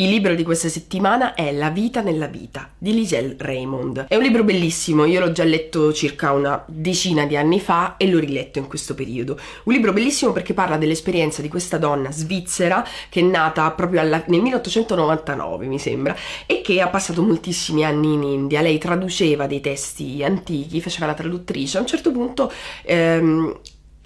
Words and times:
Il 0.00 0.08
libro 0.08 0.34
di 0.34 0.44
questa 0.44 0.70
settimana 0.70 1.34
è 1.34 1.52
La 1.52 1.68
vita 1.68 2.00
nella 2.00 2.26
vita 2.26 2.70
di 2.78 2.94
Liselle 2.94 3.36
Raymond. 3.38 4.06
È 4.08 4.16
un 4.16 4.22
libro 4.22 4.44
bellissimo, 4.44 5.04
io 5.04 5.20
l'ho 5.20 5.30
già 5.30 5.44
letto 5.44 5.92
circa 5.92 6.32
una 6.32 6.64
decina 6.66 7.26
di 7.26 7.36
anni 7.36 7.60
fa 7.60 7.98
e 7.98 8.08
l'ho 8.08 8.18
riletto 8.18 8.58
in 8.58 8.66
questo 8.66 8.94
periodo. 8.94 9.38
Un 9.64 9.74
libro 9.74 9.92
bellissimo 9.92 10.32
perché 10.32 10.54
parla 10.54 10.78
dell'esperienza 10.78 11.42
di 11.42 11.48
questa 11.48 11.76
donna 11.76 12.10
svizzera 12.10 12.82
che 13.10 13.20
è 13.20 13.22
nata 13.22 13.70
proprio 13.72 14.00
alla, 14.00 14.24
nel 14.28 14.40
1899, 14.40 15.66
mi 15.66 15.78
sembra, 15.78 16.16
e 16.46 16.62
che 16.62 16.80
ha 16.80 16.88
passato 16.88 17.20
moltissimi 17.20 17.84
anni 17.84 18.14
in 18.14 18.22
India. 18.22 18.62
Lei 18.62 18.78
traduceva 18.78 19.46
dei 19.46 19.60
testi 19.60 20.24
antichi, 20.24 20.80
faceva 20.80 21.04
la 21.04 21.14
traduttrice. 21.14 21.76
A 21.76 21.80
un 21.82 21.86
certo 21.86 22.10
punto 22.10 22.50
ehm, 22.84 23.54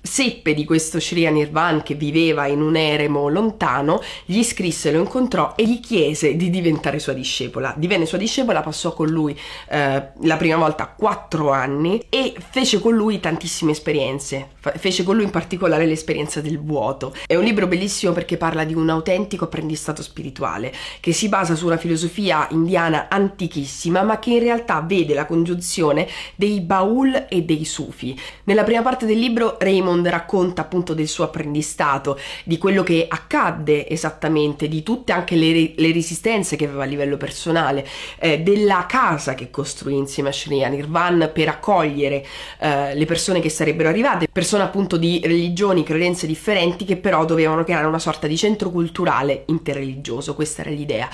seppe 0.07 0.53
di 0.53 0.67
questo 0.67 1.01
Shriya 1.01 1.31
Nirvan 1.31 1.83
che 1.83 1.95
viveva 1.95 2.47
in 2.47 2.61
un 2.61 2.77
eremo 2.77 3.29
lontano, 3.29 4.03
gli 4.27 4.43
scrisse, 4.43 4.93
lo 4.93 5.01
incontrò 5.01 5.55
e 5.57 5.67
gli 5.67 5.81
chiese 5.81 6.37
di 6.37 6.51
diventare 6.51 6.99
sua 6.99 7.15
discepola. 7.15 7.73
Divenne 7.75 8.05
sua 8.05 8.19
discepola, 8.19 8.61
passò 8.61 8.93
con 8.93 9.09
lui 9.09 9.37
eh, 9.71 10.09
la 10.21 10.37
prima 10.37 10.57
volta 10.57 10.89
quattro 10.89 11.51
anni 11.53 12.05
e 12.11 12.35
fece 12.51 12.81
con 12.81 12.95
lui 12.95 13.19
tantissime 13.19 13.73
esperienze. 13.73 14.51
Fece 14.77 15.05
con 15.05 15.17
lui 15.17 15.25
in 15.25 15.31
particolare 15.31 15.87
l'esperienza 15.87 16.43
del 16.43 16.61
vuoto. 16.61 17.15
È 17.27 17.35
un 17.35 17.43
libro 17.43 17.67
bellissimo 17.67 18.13
perché 18.13 18.37
parla 18.37 18.65
di 18.65 18.75
un 18.75 18.91
autentico 18.91 19.45
apprendistato 19.45 20.03
spirituale 20.03 20.73
che 21.01 21.13
si 21.13 21.29
basa 21.29 21.55
su 21.55 21.65
una 21.67 21.79
filosofia 21.79 22.47
indiana 22.51 23.09
antichissima 23.09 24.03
ma 24.03 24.19
che 24.19 24.31
in 24.31 24.41
realtà 24.41 24.83
vede 24.83 25.15
la 25.15 25.25
congiunzione 25.25 26.07
dei 26.37 26.61
Baul 26.61 27.27
e 27.29 27.43
dei 27.43 27.65
Sufi. 27.65 28.19
Nella 28.45 28.65
prima 28.65 28.83
parte 28.83 29.07
del 29.07 29.19
libro 29.19 29.57
Raymond 29.59 29.94
Raymond 29.95 30.09
racconta 30.09 30.63
appunto 30.63 30.95
del 30.95 31.09
suo 31.09 31.25
apprendistato, 31.25 32.19
di 32.45 32.59
quello 32.59 32.83
che 32.83 33.07
accadde 33.09 33.89
esattamente, 33.89 34.69
di 34.69 34.83
tutte 34.83 35.13
anche 35.13 35.37
le, 35.37 35.73
le 35.77 35.93
resistenze 35.93 36.57
che 36.57 36.67
aveva 36.67 36.83
a 36.83 36.87
livello 36.87 37.17
personale, 37.17 37.87
eh, 38.19 38.41
della 38.41 38.87
casa 38.89 39.35
che 39.35 39.51
costruì 39.51 39.95
insieme 39.95 40.31
a 40.31 40.33
Shreya 40.33 40.69
Nirvan 40.69 41.31
per 41.33 41.49
accogliere 41.49 42.27
eh, 42.59 42.95
le 42.95 43.05
persone 43.05 43.41
che 43.41 43.49
sarebbero 43.49 43.89
arrivate, 43.89 44.29
persone 44.29 44.63
appunto 44.65 44.97
di 44.97 45.21
religioni, 45.23 45.83
credenze 45.85 46.27
differenti 46.27 46.85
che 46.85 46.97
però 46.97 47.25
dovevano 47.25 47.65
creare 47.65 47.87
una 47.87 47.99
sorta 47.99 48.27
di 48.27 48.37
centro 48.37 48.71
culturale 48.71 49.45
interreligioso, 49.47 50.35
questa 50.35 50.63
era 50.63 50.71
l'idea. 50.71 51.09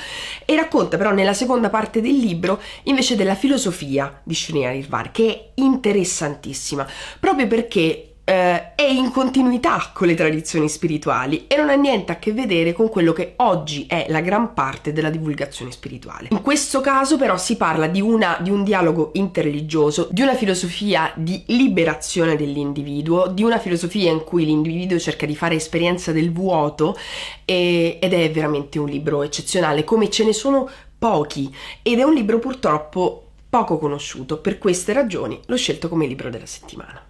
E 0.45 0.57
racconta 0.57 0.97
però 0.97 1.13
nella 1.13 1.35
seconda 1.35 1.69
parte 1.69 2.01
del 2.01 2.17
libro 2.17 2.61
invece 2.85 3.17
della 3.17 3.35
filosofia 3.35 4.21
di 4.23 4.35
Shreya 4.35 4.71
Nirvan, 4.71 5.11
che 5.13 5.29
è 5.55 5.61
interessantissima, 5.61 6.87
proprio 7.19 7.47
perché 7.47 8.10
eh, 8.25 8.75
è 8.75 8.83
in 8.83 9.11
continuità 9.11 9.91
con 9.93 10.07
le 10.07 10.15
tradizioni 10.15 10.69
spirituali 10.69 11.47
e 11.47 11.57
non 11.57 11.69
ha 11.69 11.75
niente 11.75 12.13
a 12.13 12.19
che 12.19 12.33
vedere 12.33 12.73
con 12.73 12.89
quello 12.89 13.13
che 13.13 13.35
oggi 13.37 13.87
è 13.89 14.07
la 14.09 14.21
gran 14.21 14.55
parte 14.55 14.93
della 14.93 15.11
divulgazione 15.11 15.73
spirituale. 15.73 16.29
In 16.31 16.41
questo 16.41 16.81
caso 16.81 17.17
però 17.17 17.37
si 17.37 17.57
parla 17.57 17.87
di, 17.87 18.01
una, 18.01 18.39
di 18.41 18.51
un 18.51 18.63
dialogo 18.63 19.11
interreligioso, 19.15 20.09
di 20.11 20.23
una 20.23 20.35
filosofia 20.35 21.13
di 21.17 21.43
liberazione 21.47 22.37
dell'individuo, 22.37 23.27
di 23.27 23.43
una 23.43 23.59
filosofia 23.59 24.11
in 24.11 24.23
cui 24.25 24.45
l'individuo 24.45 24.99
cerca 24.99 25.27
di 25.27 25.35
fare 25.35 25.57
esperienza 25.57 26.13
del 26.13 26.33
vuoto 26.33 26.97
e, 27.45 27.99
ed 28.01 28.13
è 28.13 28.31
veramente 28.31 28.79
un 28.79 28.89
libro 28.89 29.23
eccezionale, 29.23 29.85
come 29.85 30.09
ce 30.09 30.25
ne 30.25 30.33
sono 30.33 30.69
pochi 30.99 31.53
ed 31.83 31.99
è 31.99 32.03
un 32.03 32.15
libro 32.15 32.39
purtroppo 32.39 33.25
poco 33.49 33.79
conosciuto, 33.79 34.39
per 34.39 34.59
queste 34.59 34.93
ragioni 34.93 35.41
l'ho 35.47 35.57
scelto 35.57 35.89
come 35.89 36.07
libro 36.07 36.31
della 36.31 36.47
settimana. 36.47 37.10